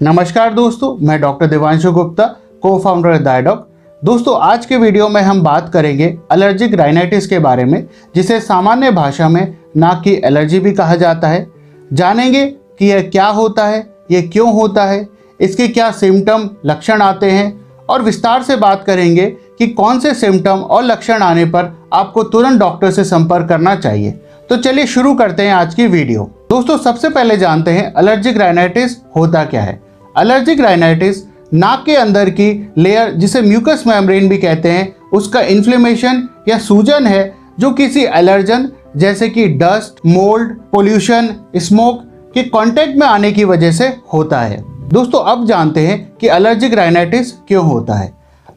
नमस्कार 0.00 0.52
दोस्तों, 0.54 0.96
मैं 1.00 1.20
डॉक्टर 1.20 1.46
देवांशु 1.46 1.90
गुप्ता 1.92 2.24
को 2.62 2.78
फाउंडर 2.78 3.18
डायडॉक 3.18 3.66
दोस्तों, 4.02 4.36
आज 4.40 4.66
के 4.66 4.76
वीडियो 4.76 5.08
में 5.08 5.20
हम 5.22 5.42
बात 5.42 5.68
करेंगे 5.72 6.06
एलर्जिक 6.32 6.74
राइनाइटिस 6.74 7.26
के 7.26 7.38
बारे 7.38 7.64
में, 7.64 7.86
जिसे 8.14 8.40
सामान्य 8.40 8.90
भाषा 8.90 9.28
में 9.28 9.56
नाक 9.76 10.02
की 10.04 10.12
एलर्जी 10.24 10.58
भी 10.60 10.72
कहा 10.72 10.96
जाता 10.96 11.28
है। 11.28 11.46
जानेंगे 11.92 12.44
कि 12.46 12.86
यह 12.86 13.00
क्या 13.02 13.26
होता 13.28 13.66
है 13.66 13.78
ये 14.10 14.20
क्यों 14.22 14.52
होता 14.54 14.84
है, 14.84 15.06
इसके 15.40 15.68
क्या 15.68 15.90
सिम्टम 15.92 16.48
लक्षण 16.66 17.02
आते 17.02 17.30
हैं, 17.30 17.48
और 17.88 18.02
विस्तार 18.02 18.42
से 18.42 18.56
बात 18.56 18.84
करेंगे 18.84 19.26
कि 19.58 19.66
कौन 19.68 20.00
से 20.00 20.14
सिम्टम 20.14 20.58
और 20.60 20.84
लक्षण 20.84 21.22
आने 21.22 21.44
पर 21.46 21.72
आपको 21.94 22.22
तुरंत 22.24 22.60
डॉक्टर 22.60 22.90
से 22.90 23.04
संपर्क 23.04 23.48
करना 23.48 23.74
चाहिए। 23.76 24.10
तो 24.50 24.56
चलिए 24.58 24.86
शुरू 24.88 25.14
करते 25.14 25.42
हैं 25.42 25.54
आज 25.54 25.74
की 25.74 25.86
वीडियो। 25.86 26.30
दोस्तों, 26.50 26.78
सबसे 26.78 27.08
पहले 27.08 27.36
जानते 27.36 27.70
हैं 27.70 27.92
एलर्जिक 27.98 28.36
राइनाइटिस 28.36 28.96
होता 29.16 29.44
क्या 29.44 29.62
है। 29.62 29.84
एलर्जिक 30.16 30.60
राइनाइटिस 30.60 31.22
नाक 31.54 31.82
के 31.86 31.94
अंदर 31.96 32.28
की 32.30 32.48
लेयर 32.78 33.10
जिसे 33.12 33.40
म्यूकस 33.42 33.82
मेम्ब्रेन 33.86 34.28
भी 34.28 34.36
कहते 34.38 34.70
हैं, 34.70 34.94
उसका 35.12 35.40
इन्फ्लेमेशन 35.42 36.28
या 36.48 36.58
सूजन 36.58 37.06
है, 37.06 37.34
जो 37.60 37.70
किसी 37.72 38.04
एलर्जन 38.04 38.68
जैसे 38.96 39.28
कि 39.28 39.46
डस्ट 39.58 40.00
मोल्ड 40.06 40.56
पोल्यूशन 40.72 41.28
स्मोक 41.56 42.02
के 42.34 42.42
कांटेक्ट 42.44 42.96
में 42.98 43.06
आने 43.06 43.32
की 43.32 43.44
वजह 43.44 43.72
से 43.72 43.88
होता 44.12 44.40
है। 44.40 44.62
दोस्तों, 44.88 45.20
अब 45.22 45.46
जानते 45.46 45.80
हैं 45.80 45.98
कि 46.20 46.28
एलर्जिक 46.28 46.74
राइनाइटिस 46.74 47.32
क्यों 47.48 47.64
होता 47.64 47.94
है। 47.94 48.12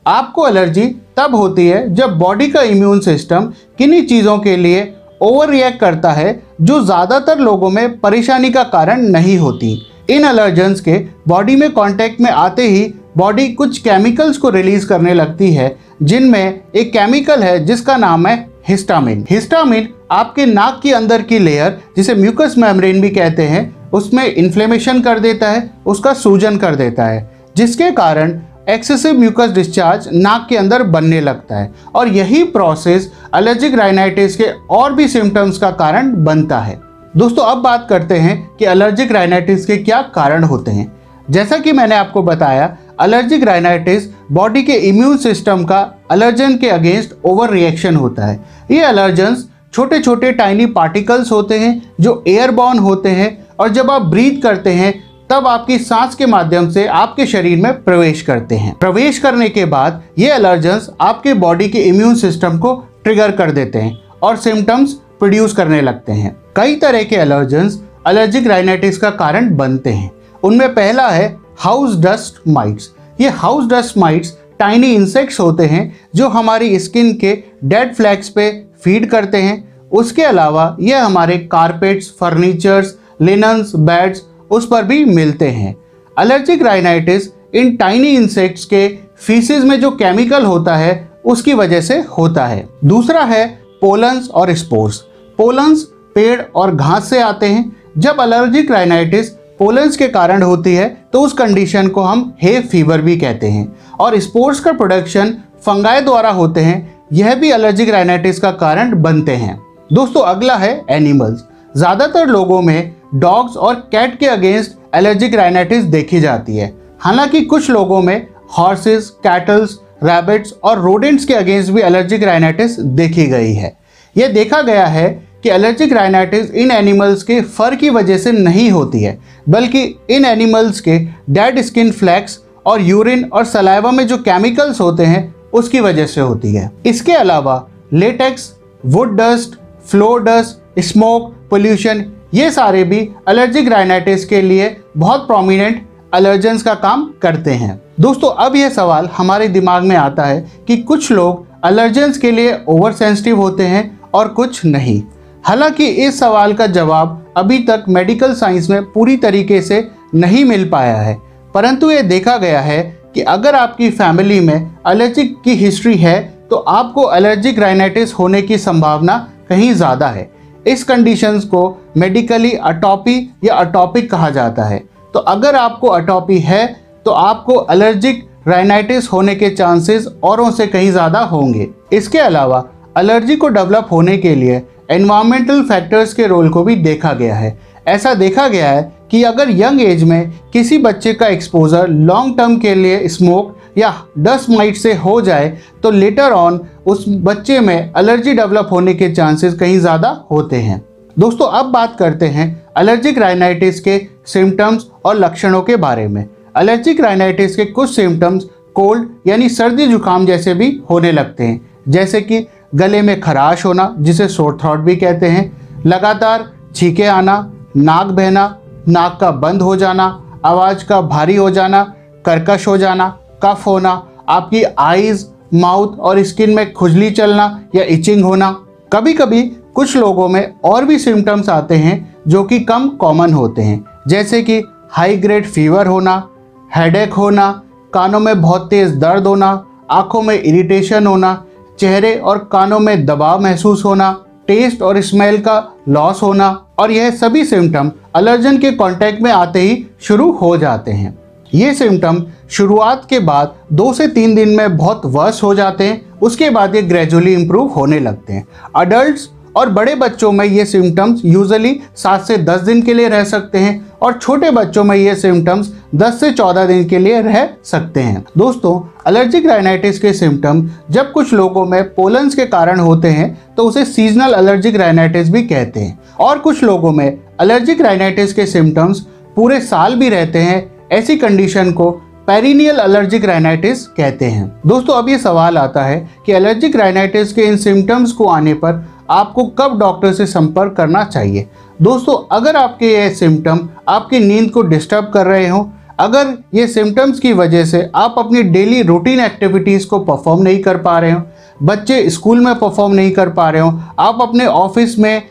आपको 0.08 0.48
एलर्जी 0.48 0.86
तब 1.18 1.36
होती 1.36 1.68
है 1.68 1.94
जब 1.96 2.18
बॉडी 2.18 2.48
का 2.48 2.62
इम्यून 2.64 3.00
सिस्टम 3.02 3.52
किन्हीं 3.78 4.06
चीज़ों 4.08 4.38
के 4.40 4.56
लिए 4.58 4.94
ओवर 5.22 5.50
रिएक्ट 5.50 5.80
करता 5.80 6.12
है, 6.12 6.42
जो 6.62 6.82
ज़्यादातर 6.82 7.40
लोगों 7.40 7.70
में 7.70 8.00
परेशानी 8.00 8.50
का 8.50 8.64
कारण 8.66 9.02
नहीं 9.10 9.38
होती। 9.38 9.82
इन 10.10 10.26
एलर्जेंस 10.26 10.82
के 10.82 10.98
बॉडी 11.28 11.56
में 11.56 11.72
कांटेक्ट 11.72 12.22
में 12.22 12.32
आते 12.32 12.64
ही 12.64 12.94
बॉडी 13.18 13.48
कुछ 13.48 13.78
केमिकल्स 13.78 14.38
को 14.38 14.50
रिलीज़ 14.50 14.88
करने 14.88 15.14
लगती 15.14 15.54
है, 15.54 15.76
जिनमें 16.04 16.62
एक 16.76 16.94
केमिकल 16.94 17.44
है, 17.44 17.66
जिसका 17.66 17.98
नाम 17.98 18.28
है 18.28 18.50
हिस्टामिन 18.70 19.26
हिस्टामिन 19.30 19.88
आपके 20.12 20.46
नाक 20.46 20.80
के 20.84 20.92
अंदर 20.92 21.22
की 21.22 21.40
लेयर 21.40 21.80
जिसे 21.98 22.16
म्यूकस 22.16 22.56
मेम्ब्रेन 22.58 23.02
भी 23.02 23.10
कहते 23.10 23.44
हैं, 23.44 23.92
उसमें 23.92 24.34
इन्फ्लेमेशन 24.34 25.02
कर 25.02 25.20
देता 25.20 25.50
है, 25.50 25.70
उसका 25.86 26.14
सूजन 26.14 26.58
कर 26.58 26.76
देता 26.76 27.06
है, 27.06 27.30
जिसके 27.58 27.92
कारण 27.92 28.40
एक्सेसिव 28.70 29.20
म्यूकस 29.20 29.50
डिस्चार्ज 29.50 30.10
नाक 30.14 30.46
के 30.50 30.58
अंदर 30.58 30.84
बनने 30.84 31.22
लगता 31.22 31.58
है। 31.58 31.74
और 31.96 32.08
यही 32.08 32.44
प्रोसेस 32.44 33.12
एलर्जिक 33.36 33.76
राइनाइटिस 33.76 34.36
के 34.36 34.46
और 34.70 34.94
भी 34.94 35.08
सिम्टम्स 35.08 35.58
का 35.58 35.72
कारण 35.72 36.24
बनता 36.24 36.60
है। 36.60 36.89
दोस्तों, 37.18 37.44
अब 37.44 37.58
बात 37.58 37.86
करते 37.90 38.16
हैं 38.16 38.56
कि 38.56 38.66
एलर्जिक 38.66 39.12
राइनाइटिस 39.12 39.66
के 39.66 39.78
क्या 39.78 40.02
कारण 40.16 40.44
होते 40.44 40.72
हैं। 40.72 40.92
जैसा 41.30 41.58
कि 41.58 41.72
मैंने 41.72 41.96
आपको 41.96 42.22
बताया 42.24 42.66
एलर्जिक 43.02 43.44
राइनाइटिस 43.44 44.08
बॉडी 44.32 44.64
के 44.64 44.74
इम्यून 44.90 45.18
सिस्टम 45.18 45.64
का 45.64 45.80
एलर्जन 46.12 46.58
के 46.58 46.70
अगेंस्ट 46.70 47.16
ओवर 47.26 47.50
रिएक्शन 47.50 47.96
होता 47.96 48.26
है। 48.26 48.40
ये 48.72 48.86
एलर्जेंस 48.88 49.48
छोटे 49.74 50.00
छोटे 50.00 50.32
टाइनी 50.32 50.66
पार्टिकल्स 50.68 51.32
होते 51.32 51.60
हैं, 51.60 51.82
जो 52.02 52.24
एयरबॉर्न 52.28 52.80
होते 52.80 53.10
हैं 53.10 53.38
और 53.60 53.70
जब 53.70 53.92
आप 53.92 54.02
ब्रीथ 54.02 54.42
करते 54.42 54.70
हैं, 54.72 54.94
तब 55.30 55.48
आपकी 55.48 55.78
सांस 55.80 56.16
के 56.16 56.26
माध्यम 56.26 56.70
से 56.70 56.86
आपके 56.88 57.26
शरीर 57.26 57.58
में 57.58 57.84
प्रवेश 57.84 58.22
करते 58.22 58.56
हैं। 58.56 58.78
प्रवेश 58.78 59.20
करने 59.20 59.50
के 59.50 59.66
बाद 59.66 60.02
ये 60.20 60.32
एलर्जेंस 60.32 60.90
आपके 61.02 61.34
बॉडी 61.36 61.70
के 61.70 61.80
इम्यून 61.80 62.16
सिस्टम 62.18 62.60
को 62.60 62.76
ट्रिगर 63.04 63.32
कर 63.32 63.52
देते 63.52 63.80
हैं 63.80 63.98
और 64.24 64.38
सिम्टम्स 64.38 65.00
प्रोड्यूस 65.20 65.54
करने 65.54 65.82
लगते 65.82 66.12
हैं। 66.12 66.36
कई 66.56 66.76
तरह 66.76 67.04
के 67.04 67.16
एलर्जेंस 67.16 67.82
एलर्जिक 68.08 68.48
राइनाइटिस 68.48 68.98
का 68.98 69.10
कारण 69.10 69.56
बनते 69.56 69.90
हैं। 69.90 70.12
उनमें 70.44 70.74
पहला 70.76 71.08
है 71.10 71.36
हाउस 71.60 71.98
डस्ट 71.98 72.48
माइट्स 72.48 72.90
ये 73.22 73.30
house 73.30 73.66
dust 73.66 73.98
mites 73.98 74.38
tiny 74.60 74.94
insects 74.94 75.40
होते 75.40 75.66
हैं, 75.66 76.00
जो 76.16 76.28
हमारी 76.28 76.80
स्किन 76.80 77.14
के 77.14 77.34
डेड 77.64 77.94
फ्लैक्स 77.96 78.30
पे 78.30 78.50
फ़ीड 78.84 79.10
करते 79.10 79.38
हैं। 79.38 79.90
उसके 79.90 80.24
अलावा 80.24 80.76
यह 80.82 81.06
हमारे 81.06 81.38
कारपेट्स 81.52 82.10
फर्नीचर्स 82.20 82.96
लिनन्स 83.22 83.76
बेड्स 83.76 84.22
उस 84.52 84.68
पर 84.68 84.84
भी 84.84 85.04
मिलते 85.06 85.48
हैं। 85.48 85.76
एलर्जिक 86.18 86.64
राइनाइटिस 86.64 87.28
इन 87.56 87.76
टाइनी 87.76 88.10
इंसेक्ट्स 88.10 88.66
के 88.66 88.88
फीसिस 89.18 89.64
में 89.64 89.80
जो 89.82 89.92
केमिकल 89.92 90.46
होता 90.46 90.76
है, 90.76 91.10
उसकी 91.26 91.54
वजह 91.54 91.82
से 91.82 92.00
होता 92.18 92.46
है। 92.46 92.68
दूसरा 92.86 93.24
है 93.24 93.48
पोलन्स 93.82 94.30
और 94.30 94.54
स्पोर्स 94.54 95.04
पोलन्स 95.40 95.84
पेड़ 96.16 96.42
और 96.42 96.76
घास 96.76 97.10
से 97.10 97.22
आते 97.22 97.46
हैं। 97.46 97.72
जब 97.98 98.18
एलर्जिक 98.22 98.72
राइनाइटिस 98.72 99.30
पोलन्स 99.60 99.98
के 99.98 100.08
कारण 100.10 100.44
होती 100.44 100.74
है 100.76 100.88
तो 101.14 101.22
उस 101.22 101.34
कंडीशन 101.34 101.88
को 101.88 102.02
हम 102.02 102.34
हे 102.42 102.60
फीवर 102.62 103.02
भी 103.02 103.16
कहते 103.18 103.48
हैं। 103.48 103.68
और 104.00 104.20
स्पोर्ट्स 104.20 104.60
का 104.60 104.72
प्रोडक्शन 104.74 105.36
फंगाई 105.62 106.02
द्वारा 106.02 106.30
होते 106.32 106.60
हैं, 106.60 107.06
यह 107.14 107.36
भी 107.36 107.52
एलर्जिक 107.52 107.90
राइनाइटिस 107.90 108.40
का 108.40 108.52
कारण 108.54 109.02
बनते 109.02 109.32
हैं। 109.34 109.58
दोस्तों, 109.94 110.22
अगला 110.24 110.56
है 110.56 110.86
एनिमल्स 110.90 111.44
ज़्यादातर 111.78 112.28
लोगों 112.28 112.62
में 112.62 112.96
डॉग्स 113.16 113.58
और 113.58 113.76
कैट 113.92 114.18
के 114.20 114.26
अगेंस्ट 114.28 114.78
एलर्जिक 114.96 115.36
राइनाइटिस 115.36 115.84
देखी 115.86 116.20
जाती 116.20 116.58
है। 116.58 116.74
हालाँकि 117.00 117.42
कुछ 117.44 117.70
लोगों 117.70 118.02
में 118.02 118.28
हॉर्सेस 118.58 119.10
कैटल्स 119.24 119.78
रैबिट्स 120.04 120.54
और 120.64 120.80
रोडेंट्स 120.80 121.26
के 121.26 121.34
अगेंस्ट 121.34 121.72
भी 121.72 121.82
एलर्जिक 121.82 122.24
राइनाइटिस 122.24 122.80
देखी 122.80 123.26
गई 123.28 123.54
है। 123.54 123.78
यह 124.16 124.28
देखा 124.30 124.62
गया 124.62 124.86
है 124.88 125.08
कि 125.44 125.50
एलर्जिक 125.50 125.94
राइनाइटिस 125.94 126.52
इन 126.52 126.72
एनिमल्स 126.72 127.24
के 127.24 127.40
फर 127.42 127.76
की 127.76 127.90
वजह 127.90 128.18
से 128.18 128.32
नहीं 128.32 128.70
होती 128.72 129.04
है, 129.04 129.18
बल्कि 129.50 129.84
इन 130.10 130.26
एनिमल्स 130.26 130.80
के 130.80 130.98
डेड 131.30 131.62
स्किन 131.62 131.92
फ्लैक्स 131.92 132.40
और 132.66 132.82
यूरिन 132.82 133.24
और 133.26 133.46
सलाइवा 133.46 133.92
में 133.92 134.06
जो 134.08 134.18
केमिकल्स 134.20 134.82
होते 134.82 135.06
हैं, 135.06 135.36
उसकी 135.54 135.80
वजह 135.80 136.06
से 136.06 136.22
होती 136.22 136.54
है। 136.54 136.70
इसके 136.86 137.14
अलावा 137.14 137.68
latex 137.94 138.52
wood 138.86 139.16
dust 139.18 139.56
flour 139.90 140.24
dust 140.24 140.82
smoke 140.82 141.34
pollution 141.50 142.06
ये 142.34 142.50
सारे 142.52 142.84
भी 142.84 142.98
एलर्जिक 143.30 143.68
राइनाइटिस 143.68 144.26
के 144.26 144.42
लिए 144.42 144.76
बहुत 144.98 145.26
प्रोमिनेंट 145.28 145.86
एलर्जेंस 146.16 146.64
का 146.64 146.74
काम 146.76 147.10
करते 147.22 147.52
हैं। 147.52 147.80
दोस्तों, 148.00 148.30
अब 148.36 148.56
यह 148.56 148.70
सवाल 148.70 149.08
हमारे 149.08 149.48
दिमाग 149.48 149.84
में 149.84 149.96
आता 149.96 150.26
है 150.26 150.46
कि 150.68 150.78
कुछ 150.78 151.12
लोग 151.12 151.48
एलर्जेंस 151.66 152.18
के 152.18 152.32
लिए 152.32 152.58
ओवर 152.68 152.92
सेंसिटिव 152.92 153.42
होते 153.42 153.64
हैं 153.64 154.00
और 154.14 154.28
कुछ 154.30 154.64
नहीं। 154.66 155.02
हालाँकि 155.44 155.86
इस 155.86 156.20
सवाल 156.20 156.54
का 156.54 156.68
जवाब 156.68 157.34
अभी 157.38 157.58
तक 157.64 157.86
मेडिकल 157.90 158.34
साइंस 158.36 158.70
में 158.70 158.84
पूरी 158.92 159.18
तरीके 159.18 159.62
से 159.62 159.88
नहीं 160.16 160.44
मिल 160.46 160.70
पाया 160.70 160.98
है। 160.98 161.18
परंतु 161.54 161.90
ये 161.92 162.02
देखा 162.04 162.38
गया 162.38 162.62
है 162.62 162.82
कि 163.14 163.22
अगर 163.24 163.56
आपकी 163.56 163.90
फैमिली 163.92 164.40
में 164.40 164.56
एलर्जिक 164.88 165.36
की 165.44 165.56
हिस्ट्री 165.56 165.96
है 165.98 166.20
तो 166.50 166.56
आपको 166.56 167.12
एलर्जिक 167.14 167.60
राइनाइटिस 167.60 168.14
होने 168.14 168.42
की 168.42 168.58
संभावना 168.58 169.18
कहीं 169.50 169.74
ज़्यादा 169.74 170.08
है। 170.08 170.30
इस 170.68 170.84
कंडीशंस 170.84 171.44
को 171.46 171.62
मेडिकली 171.98 172.52
अटॉपी 172.54 173.18
या 173.44 173.56
अटॉपिक 173.56 174.10
कहा 174.12 174.30
जाता 174.30 174.64
है। 174.64 174.80
तो 175.14 175.20
अगर 175.20 175.56
आपको 175.56 175.88
अटॉपी 175.90 176.40
है 176.40 176.66
तो 177.06 177.12
आपको 177.12 177.66
एलर्जिक 177.72 178.28
राइनाइटिस 178.48 179.12
होने 179.12 179.36
के 179.36 179.50
चांसेस 179.50 180.08
औरों 180.24 180.50
से 180.52 180.68
कहीं 180.68 180.92
ज़्यादा 180.92 181.20
होंगे। 181.22 181.68
इसके 181.94 182.20
अलावा 182.20 182.64
एलर्जी 182.98 183.36
को 183.36 183.48
डेवलप 183.50 183.88
होने 183.92 184.18
के 184.18 184.36
लिए 184.36 184.62
एनवायरमेंटल 184.90 185.62
फैक्टर्स 185.64 186.14
के 186.14 186.28
रोल 186.28 186.50
को 186.50 186.64
भी 186.64 186.76
देखा 186.78 187.14
गया 187.14 187.36
है। 187.36 187.58
ऐसा 187.88 188.14
देखा 188.14 188.48
गया 188.48 188.70
है 188.70 188.82
कि 189.12 189.24
अगर 189.24 189.50
यंग 189.52 189.82
एज 189.82 190.04
में 190.04 190.32
किसी 190.54 190.78
बच्चे 190.78 191.14
का 191.14 191.28
एक्सपोजर 191.28 191.88
लॉन्ग 191.88 192.38
टर्म 192.38 192.58
के 192.58 192.74
लिए 192.76 193.08
स्मोक 193.08 193.56
या 193.78 193.94
डस्ट 194.20 194.50
माइट 194.50 194.76
से 194.76 194.94
हो 194.96 195.20
जाए 195.22 195.50
तो 195.84 195.92
लेटर 195.92 196.32
ऑन 196.32 196.60
उस 196.88 197.06
बच्चे 197.08 197.60
में 197.60 197.76
एलर्जी 197.76 198.34
डेवलप 198.34 198.70
होने 198.72 198.94
के 198.94 199.10
चांसेस 199.12 199.54
कहीं 199.54 199.80
ज़्यादा 199.80 200.10
होते 200.32 200.56
हैं। 200.56 200.82
दोस्तों, 201.18 201.48
अब 201.50 201.66
बात 201.66 201.96
करते 202.00 202.26
हैं 202.28 202.48
एलर्जिक 202.80 203.18
राइनाइटिस 203.18 203.80
के 203.80 203.98
सिम्टम्स 204.28 204.86
और 205.06 205.16
लक्षणों 205.16 205.62
के 205.62 205.76
बारे 205.78 206.08
में। 206.08 206.26
एलर्जिक 206.58 207.02
राइनाइटिस 207.02 207.56
के 207.56 207.66
कुछ 207.68 207.96
सिम्टम्स 207.96 208.44
कोल्ड 208.76 209.08
यानी 209.28 209.50
सर्दी 209.50 209.88
जुकाम 209.88 210.26
जैसे 210.26 210.54
भी 210.54 210.72
होने 210.90 211.12
लगते 211.12 211.44
हैं। 211.44 211.60
जैसे 211.88 212.22
कि 212.22 212.46
गले 212.76 213.02
में 213.02 213.22
खराश 213.22 213.66
होना, 213.66 213.96
जिसे 214.00 214.28
सोर 214.28 214.58
थ्रॉट 214.62 214.80
भी 214.80 214.96
कहते 214.96 215.26
हैं। 215.26 215.68
लगातार 215.86 216.52
छीके 216.76 217.04
आना, 217.04 217.54
नाक 217.78 218.08
बहना, 218.08 218.58
नाक 218.88 219.18
का 219.22 219.32
बंद 219.32 219.62
हो 219.62 219.76
जाना, 219.76 220.26
आवाज़ 220.46 220.86
का 220.86 221.02
भारी 221.02 221.36
हो 221.36 221.50
जाना, 221.50 221.94
कर्कश 222.26 222.68
हो 222.68 222.78
जाना, 222.78 223.18
कफ 223.44 223.68
होना, 223.68 224.08
आपकी 224.30 224.64
आईज 224.64 225.30
माउथ 225.54 226.00
और 226.00 226.24
स्किन 226.24 226.50
में 226.50 226.74
खुजली 226.74 227.12
चलना 227.12 227.60
या 227.76 227.84
इचिंग 227.84 228.24
होना। 228.24 228.52
कभी 228.94 229.14
कभी 229.14 229.42
कुछ 229.76 229.98
लोगों 229.98 230.28
में 230.30 230.54
और 230.64 230.86
भी 230.86 231.00
सिम्टम्स 231.00 231.50
आते 231.50 231.76
हैं, 231.76 232.16
जो 232.28 232.44
कि 232.44 232.60
कम 232.60 232.90
कॉमन 232.90 233.34
होते 233.34 233.62
हैं। 233.62 233.86
जैसे 234.08 234.42
कि 234.42 234.64
हाई 234.92 235.18
ग्रेड 235.18 235.46
फीवर 235.46 235.88
होना 235.88 236.30
हेडेक 236.76 237.14
होना, 237.14 237.62
कानों 237.94 238.20
में 238.20 238.42
बहुत 238.42 238.70
तेज़ 238.70 238.96
दर्द 238.96 239.28
होना, 239.28 239.66
आँखों 239.92 240.22
में 240.22 240.44
इरिटेशन 240.44 241.08
होना 241.08 241.44
चेहरे 241.80 242.16
और 242.16 242.38
कानों 242.52 242.80
में 242.80 243.06
दबाव 243.06 243.42
महसूस 243.42 243.86
होना 243.86 244.12
टेस्ट 244.48 244.82
और 244.82 245.00
स्मेल 245.02 245.38
का 245.42 245.64
लॉस 245.90 246.22
होना 246.24 246.50
और 246.80 246.92
यह 246.92 247.10
सभी 247.12 247.44
सिम्टम 247.46 247.92
अलर्जन 248.16 248.58
के 248.58 248.72
कांटेक्ट 248.72 249.22
में 249.22 249.32
आते 249.32 249.62
ही 249.62 249.86
शुरू 250.02 250.32
हो 250.32 250.56
जाते 250.58 250.92
हैं। 250.92 251.18
ये 251.54 251.74
सिम्टम 251.74 252.24
शुरुआत 252.50 253.06
के 253.10 253.20
बाद 253.20 253.56
दो 253.74 253.92
से 253.94 254.08
तीन 254.08 254.36
दिन 254.36 254.50
में 254.50 254.78
बहुत 254.78 255.02
वर्स 255.06 255.42
हो 255.44 255.54
जाते 255.56 255.84
हैं, 255.84 256.02
उसके 256.20 256.50
बाद 256.50 256.76
ये 256.76 256.82
ग्रेजुअली 256.82 257.34
इम्प्रूव 257.34 257.68
होने 257.68 258.00
लगते 258.00 258.34
हैं। 258.34 258.48
अडल्ट 258.76 259.30
और 259.60 259.70
बड़े 259.70 259.94
बच्चों 259.96 260.32
में 260.32 260.46
ये 260.46 260.66
सिम्टम्स 260.66 261.22
यूजली 261.26 261.80
सात 261.96 262.26
से 262.26 262.38
दस 262.40 262.62
दिन 262.62 262.82
के 262.82 262.94
लिए 262.94 263.08
रह 263.10 263.24
सकते 263.26 263.58
हैं 263.58 263.74
और 264.02 264.14
छोटे 264.14 264.52
बच्चों 264.52 264.84
में 264.84 264.96
ये 264.96 265.16
सिम्टम्स 265.16 265.72
10 265.96 266.20
से 266.20 266.32
14 266.34 266.68
दिन 266.68 266.86
के 266.86 267.00
लिए 267.00 267.22
रह 267.22 267.48
सकते 267.66 268.00
हैं। 268.00 268.24
दोस्तों 268.38 268.80
एलर्जिक 269.08 269.46
राइनाइटिस 269.46 270.00
के 270.00 270.14
सिम्टम 270.14 270.68
जब 270.92 271.12
कुछ 271.12 271.34
लोगों 271.34 271.66
में 271.66 271.84
पोलन्स 271.94 272.36
के 272.36 272.46
कारण 272.48 272.80
होते 272.80 273.08
हैं 273.10 273.30
तो 273.58 273.64
उसे 273.64 273.86
सीजनल 273.86 274.34
एलर्जिक 274.34 274.76
राइनाइटिस 274.76 275.30
भी 275.30 275.42
कहते 275.44 275.80
हैं। 275.80 276.00
और 276.20 276.40
कुछ 276.40 276.64
लोगों 276.64 276.92
में 276.92 277.08
एलर्जिक 277.08 277.82
राइनाइटिस 277.82 278.34
के 278.34 278.46
सिम्टम्स 278.46 279.00
पूरे 279.36 279.60
साल 279.62 279.96
भी 279.96 280.10
रहते 280.10 280.40
हैं, 280.40 280.72
ऐसी 280.92 281.16
कंडीशन 281.18 281.72
को 281.72 281.92
पेरिनियल 282.28 282.80
एलर्जिक 282.80 283.26
राइनाइटिस 283.26 283.86
कहते 283.88 284.26
हैं। 284.26 284.62
दोस्तों, 284.68 284.96
अब 284.96 285.10
ये 285.10 285.18
सवाल 285.18 285.58
आता 285.58 285.84
है 285.84 286.10
कि 286.26 286.32
एलर्जिक 286.32 286.76
राइनाइटिस 286.76 287.34
के 287.34 287.42
इन 287.42 287.58
सिम्टम्स 287.58 288.12
को 288.12 288.26
आने 288.26 288.54
पर 288.54 288.74
आपको 289.10 289.44
कब 289.60 289.78
डॉक्टर 289.80 290.14
से 290.14 290.26
संपर्क 290.28 290.74
करना 290.74 291.04
चाहिए? 291.04 291.48
दोस्तों, 291.80 292.16
अगर 292.32 292.56
आपके 292.56 292.88
ये 292.88 293.10
सिम्टम 293.16 293.68
आपकी 293.90 294.20
नींद 294.20 294.50
को 294.52 294.62
डिस्टर्ब 294.64 295.12
कर 295.14 295.26
रहे 295.26 295.48
हो, 295.48 295.70
अगर 296.00 296.38
ये 296.54 296.68
सिम्टम्स 296.68 297.20
की 297.20 297.34
वजह 297.34 297.66
से 297.66 297.90
आप 297.96 298.16
अपनी 298.18 298.44
डेली 298.44 298.82
रूटीन 298.84 299.20
एक्टिविटीज़ 299.20 299.88
को 299.88 300.00
परफॉर्म 300.02 300.42
नहीं 300.42 300.62
कर 300.64 300.78
पा 300.78 300.98
रहे 301.00 301.12
हो, 301.12 301.22
बच्चे 301.64 302.10
स्कूल 302.10 302.40
में 302.40 302.54
परफॉर्म 302.56 302.94
नहीं 302.94 303.12
कर 303.12 303.30
पा 303.30 303.50
रहे 303.50 303.62
हो, 303.62 303.80
आप 304.00 304.22
अपने 304.22 304.46
ऑफ़िस 304.46 304.98
में 305.00 305.22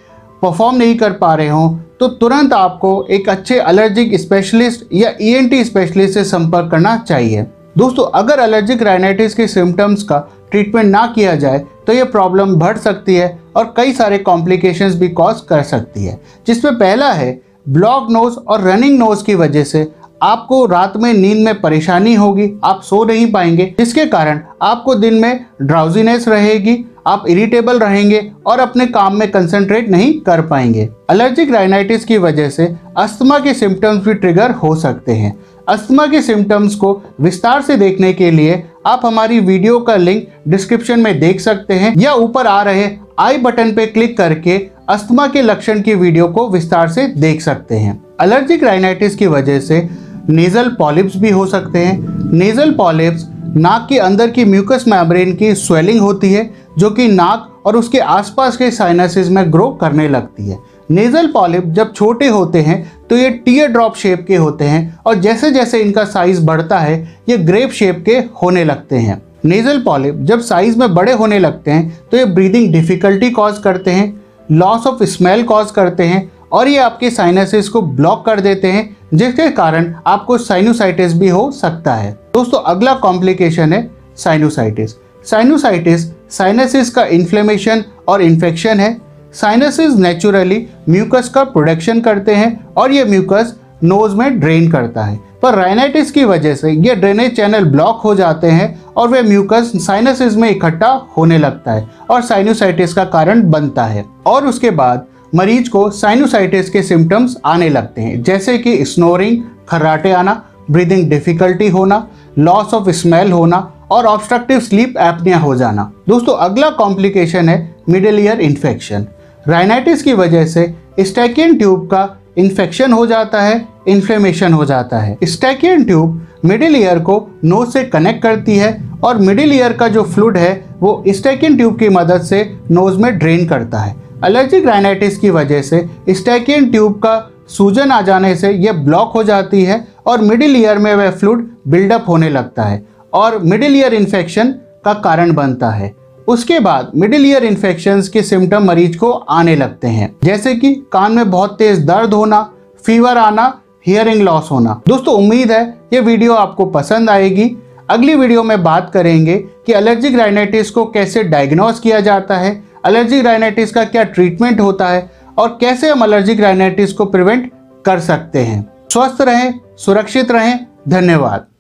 परफॉर्म 0.42 0.76
नहीं 0.76 0.96
कर 0.96 1.12
पा 1.12 1.34
रहे 1.34 1.48
हो 1.48 1.78
तो 2.00 2.08
तुरंत 2.08 2.52
आपको 2.52 3.06
एक 3.10 3.28
अच्छे 3.28 3.54
एलर्जिक 3.60 4.14
स्पेशलिस्ट 4.20 4.84
या 4.94 5.12
ईएनटी 5.20 5.60
e 5.60 5.66
स्पेशलिस्ट 5.66 6.14
से 6.14 6.22
संपर्क 6.24 6.70
करना 6.70 6.96
चाहिए। 6.98 7.42
दोस्तों, 7.78 8.04
अगर 8.14 8.40
एलर्जिक 8.40 8.82
राइनाइटिस 8.82 9.34
के 9.34 9.46
सिम्टम्स 9.48 10.02
का 10.02 10.18
ट्रीटमेंट 10.50 10.86
ना 10.86 11.06
किया 11.06 11.34
जाए 11.36 11.58
तो 11.86 11.92
ये 11.92 12.04
प्रॉब्लम 12.06 12.54
बढ़ 12.54 12.76
सकती 12.78 13.14
है। 13.14 13.28
और 13.58 13.74
कई 13.76 13.92
सारे 13.92 14.18
कॉम्प्लिकेशंस 14.18 14.94
भी 14.94 15.08
कॉज 15.08 15.40
कर 15.40 15.62
सकती 15.62 16.04
है। 16.04 16.20
जिसमें 16.46 16.74
पहला 16.74 17.12
है 17.12 17.40
ब्लॉक 17.68 18.10
नोज़ 18.10 18.36
और 18.38 18.60
रनिंग 18.62 18.98
नोज़ 18.98 19.24
की 19.24 19.34
वजह 19.34 19.64
से 19.64 19.86
आपको 20.22 20.64
रात 20.66 20.96
में 20.96 21.12
नींद 21.12 21.44
में 21.44 21.60
परेशानी 21.60 22.14
होगी, 22.14 22.50
आप 22.64 22.80
सो 22.82 23.04
नहीं 23.04 23.30
पाएँगे, 23.32 23.74
जिसके 23.78 24.04
कारण 24.06 24.40
आपको 24.62 24.94
दिन 24.94 25.14
में 25.14 25.44
ड्राउजीनेस 25.62 26.28
रहेगी, 26.28 26.84
आप 27.06 27.24
इरिटेबल 27.28 27.78
रहेंगे 27.78 28.20
और 28.46 28.60
अपने 28.60 28.86
काम 28.86 29.16
में 29.16 29.30
कंसंट्रेट 29.30 29.88
नहीं 29.90 30.12
कर 30.20 30.40
पाएँगे। 30.42 30.88
एलर्जिक 31.10 31.52
राइनाइटिस 31.52 32.04
की 32.04 32.18
वजह 32.18 32.50
से 32.50 32.74
अस्थमा 32.96 33.38
के 33.38 33.54
सिम्टम्स 33.54 34.04
भी 34.04 34.14
ट्रिगर 34.14 34.50
हो 34.52 34.74
सकते 34.74 35.12
हैं। 35.12 35.38
अस्थमा 35.68 36.06
के 36.06 36.22
सिम्टम्स 36.22 36.74
को 36.74 37.00
विस्तार 37.20 37.62
से 37.62 37.76
देखने 37.76 38.12
के 38.12 38.30
लिए 38.30 38.62
आप 38.86 39.00
हमारी 39.04 39.40
वीडियो 39.40 39.78
का 39.80 39.96
लिंक 39.96 40.26
डिस्क्रिप्शन 40.48 41.00
में 41.00 41.18
देख 41.20 41.40
सकते 41.40 41.74
हैं 41.74 41.94
या 41.96 42.14
ऊपर 42.14 42.46
आ 42.46 42.62
रहे 42.62 42.86
आई 43.18 43.38
बटन 43.38 43.72
पे 43.72 43.86
क्लिक 43.86 44.16
करके 44.18 44.58
अस्थमा 44.88 45.26
के 45.26 45.42
लक्षण 45.42 45.80
की 45.82 45.94
वीडियो 45.94 46.26
को 46.28 46.48
विस्तार 46.48 46.88
से 46.88 47.06
देख 47.16 47.40
सकते 47.42 47.76
हैं। 47.76 47.98
एलर्जिक 48.22 48.64
राइनाइटिस 48.64 49.16
की 49.16 49.26
वजह 49.26 49.58
से 49.60 49.88
नेजल 50.28 50.68
पॉलिप्स 50.68 51.16
भी 51.16 51.30
हो 51.30 51.46
सकते 51.46 51.78
हैं। 51.78 52.30
नेजल 52.32 52.72
पॉलिप्स 52.72 53.26
नाक 53.56 53.86
के 53.88 53.98
अंदर 53.98 54.30
की 54.30 54.44
म्यूकस 54.44 54.84
मेम्ब्रेन 54.88 55.34
की 55.34 55.54
स्वेलिंग 55.54 56.00
होती 56.00 56.32
है, 56.32 56.50
जो 56.78 56.90
कि 56.90 57.08
नाक 57.08 57.62
और 57.66 57.76
उसके 57.76 57.98
आसपास 57.98 58.56
के 58.56 58.70
साइनसिस 58.70 59.28
में 59.28 59.52
ग्रो 59.52 59.68
करने 59.80 60.08
लगती 60.08 60.48
है। 60.50 60.58
नेजल 60.90 61.26
पॉलिप 61.26 61.64
जब 61.68 61.92
छोटे 61.94 62.28
होते 62.28 62.60
हैं 62.60 62.80
तो 63.10 63.16
ये 63.16 63.30
टीयर 63.30 63.68
ड्रॉप 63.68 63.96
शेप 63.96 64.24
के 64.28 64.36
होते 64.36 64.64
हैं 64.64 64.98
और 65.06 65.14
जैसे 65.14 65.50
जैसे 65.50 65.80
इनका 65.80 66.04
साइज़ 66.04 66.44
बढ़ता 66.46 66.78
है, 66.78 67.16
ये 67.28 67.38
ग्रेप 67.38 67.70
शेप 67.70 68.02
के 68.06 68.16
होने 68.42 68.64
लगते 68.64 68.96
हैं। 68.96 69.22
नेजल 69.44 69.80
पॉलिप 69.82 70.14
जब 70.22 70.40
साइज़ 70.40 70.78
में 70.78 70.94
बड़े 70.94 71.12
होने 71.12 71.38
लगते 71.38 71.70
हैं 71.70 71.98
तो 72.10 72.16
ये 72.16 72.24
ब्रीदिंग 72.24 72.72
डिफिकल्टी 72.72 73.30
कॉज 73.30 73.58
करते 73.58 73.90
हैं 73.90 74.20
लॉस 74.50 74.86
ऑफ़ 74.86 75.02
स्मेल 75.04 75.42
कॉज 75.42 75.70
करते 75.70 76.02
हैं 76.02 76.30
और 76.52 76.68
ये 76.68 76.78
आपके 76.78 77.10
साइनसिस 77.10 77.68
को 77.68 77.80
ब्लॉक 77.82 78.24
कर 78.26 78.40
देते 78.40 78.68
हैं, 78.68 78.96
जिसके 79.14 79.48
कारण 79.50 79.92
आपको 80.06 80.38
साइनोसाइटिस 80.38 81.12
भी 81.12 81.28
हो 81.28 81.50
सकता 81.50 81.94
है। 81.94 82.12
दोस्तों, 82.34 82.60
अगला 82.60 82.94
कॉम्प्लिकेशन 82.94 83.72
है 83.72 83.90
साइनोसाइटिस 84.16 84.94
साइनोसाइटिस 85.24 86.06
साइनसिस 86.30 86.90
का 86.90 87.04
इन्फ्लेमेशन 87.04 87.84
और 88.08 88.22
इन्फेक्शन 88.22 88.80
है। 88.80 88.96
साइनसिस 89.34 89.96
नेचुरली 89.96 90.66
म्यूकस 90.88 91.28
का 91.28 91.42
प्रोडक्शन 91.46 92.00
करते 92.00 92.34
हैं 92.34 92.74
और 92.74 92.92
ये 92.92 93.04
म्यूकस 93.04 93.54
नोज़ 93.84 94.14
में 94.14 94.38
ड्रेन 94.40 94.70
करता 94.70 95.04
है। 95.04 95.18
पर 95.42 95.54
राइनाइटिस 95.54 96.10
की 96.10 96.24
वजह 96.24 96.54
से 96.54 96.70
ये 96.70 96.94
ड्रेनेज 96.94 97.36
चैनल 97.36 97.64
ब्लॉक 97.64 98.00
हो 98.04 98.14
जाते 98.14 98.46
हैं 98.46 98.84
और 98.96 99.08
वे 99.08 99.22
म्यूकस 99.22 99.72
साइनसिस 99.76 100.36
में 100.36 100.48
इकट्ठा 100.50 100.88
होने 101.16 101.38
लगता 101.38 101.72
है 101.72 101.86
और 102.10 102.22
साइनोसाइटिस 102.22 102.94
का 102.94 103.04
कारण 103.04 103.42
बनता 103.50 103.84
है। 103.84 104.04
और 104.26 104.46
उसके 104.46 104.70
बाद 104.70 105.06
मरीज़ 105.34 105.70
को 105.70 105.88
साइनोसाइटिस 105.90 106.70
के 106.70 106.82
सिम्टम्स 106.82 107.36
आने 107.44 107.68
लगते 107.68 108.02
हैं, 108.02 108.22
जैसे 108.22 108.58
कि 108.58 108.84
स्नोरिंग 108.84 109.42
खर्राटे 109.68 110.12
आना 110.12 110.42
ब्रीदिंग 110.70 111.08
डिफिकल्टी 111.10 111.68
होना 111.68 112.06
लॉस 112.38 112.74
ऑफ़ 112.74 112.90
स्मेल 112.90 113.32
होना 113.32 113.72
और 113.90 114.06
ऑब्स्ट्रक्टिव 114.06 114.60
स्लीप 114.60 114.94
एपनिया 114.98 115.38
हो 115.38 115.54
जाना। 115.56 115.90
दोस्तों, 116.08 116.34
अगला 116.34 116.70
कॉम्प्लिकेशन 116.70 117.48
है 117.48 117.76
मिडिल 117.88 118.18
ईयर 118.18 118.40
इन्फेक्शन 118.40 119.06
राइनाइटिस 119.48 120.02
की 120.02 120.12
वजह 120.12 120.46
से 120.46 120.74
स्टैकियन 121.00 121.56
ट्यूब 121.58 121.86
का 121.86 122.08
इन्फेक्शन 122.38 122.92
हो 122.92 123.06
जाता 123.06 123.42
है, 123.42 123.66
इन्फ्लेमेशन 123.88 124.52
हो 124.52 124.64
जाता 124.64 124.98
है। 124.98 125.16
स्टैकियन 125.24 125.84
ट्यूब 125.84 126.26
मिडिल 126.44 126.76
ईयर 126.76 126.98
को 126.98 127.16
नोज़ 127.44 127.70
से 127.70 127.84
कनेक्ट 127.84 128.22
करती 128.22 128.56
है 128.56 128.76
और 129.04 129.18
मिडिल 129.18 129.52
ईयर 129.52 129.72
का 129.72 129.88
जो 129.88 130.02
फ्लूड 130.04 130.36
है, 130.36 130.52
वो 130.80 131.02
स्टैकियन 131.08 131.56
ट्यूब 131.56 131.78
की 131.78 131.88
मदद 131.88 132.22
से 132.22 132.42
नोज़ 132.70 132.98
में 132.98 133.18
ड्रेन 133.18 133.46
करता 133.46 133.78
है। 133.78 133.96
एलर्जिक 134.24 134.66
राइनाइटिस 134.66 135.18
की 135.18 135.30
वजह 135.30 135.62
से 135.62 135.88
स्टैकियन 136.10 136.70
ट्यूब 136.70 136.98
का 136.98 137.30
सूजन 137.48 137.90
आ 137.90 138.00
जाने 138.00 138.34
से 138.36 138.50
यह 138.50 138.72
ब्लॉक 138.84 139.12
हो 139.14 139.22
जाती 139.24 139.64
है 139.64 139.86
और 140.06 140.20
मिडिल 140.20 140.56
ईयर 140.56 140.78
में 140.78 140.94
वह 140.94 141.10
फ्लूड 141.10 141.48
बिल्डअप 141.68 142.08
होने 142.08 142.28
लगता 142.28 142.62
है 142.62 142.82
और 143.14 143.38
मिडिल 143.42 143.76
ईयर 143.76 143.94
इन्फेक्शन 143.94 144.54
का 144.84 144.92
कारण 144.94 145.32
बनता 145.32 145.70
है। 145.70 145.94
उसके 146.28 146.58
बाद 146.60 146.90
मिडिल 146.96 147.26
ईयर 147.26 147.44
इन्फेक्शन 147.44 148.02
के 148.12 148.22
सिम्टम 148.22 148.64
मरीज़ 148.64 148.96
को 148.98 149.10
आने 149.10 149.56
लगते 149.56 149.88
हैं। 149.88 150.14
जैसे 150.24 150.54
कि 150.54 150.74
कान 150.92 151.12
में 151.12 151.30
बहुत 151.30 151.58
तेज 151.58 151.84
दर्द 151.84 152.14
होना 152.14 152.40
फीवर 152.84 153.18
आना 153.18 153.62
हियरिंग 153.86 154.22
लॉस 154.22 154.50
होना। 154.50 154.80
दोस्तों, 154.88 155.14
उम्मीद 155.14 155.52
है 155.52 155.62
ये 155.92 156.00
वीडियो 156.00 156.34
आपको 156.34 156.66
पसंद 156.66 157.10
आएगी। 157.10 157.50
अगली 157.90 158.14
वीडियो 158.14 158.42
में 158.42 158.62
बात 158.62 158.90
करेंगे 158.94 159.36
कि 159.66 159.72
एलर्जिक 159.72 160.18
राइनाइटिस 160.18 160.70
को 160.70 160.84
कैसे 160.84 161.22
डायग्नोस 161.24 161.80
किया 161.80 162.00
जाता 162.00 162.36
है 162.36 162.52
एलर्जिक 162.86 163.24
राइनाइटिस 163.24 163.72
का 163.72 163.84
क्या 163.84 164.04
ट्रीटमेंट 164.04 164.60
होता 164.60 164.88
है 164.88 165.10
और 165.38 165.58
कैसे 165.60 165.90
हम 165.90 166.04
एलर्जिक 166.04 166.40
राइनाइटिस 166.40 166.92
को 166.92 167.04
प्रिवेंट 167.04 167.50
कर 167.86 168.00
सकते 168.00 168.38
हैं। 168.38 168.64
स्वस्थ 168.92 169.22
रहें, 169.22 169.54
सुरक्षित 169.78 170.30
रहें। 170.30 170.58
धन्यवाद। 170.88 171.46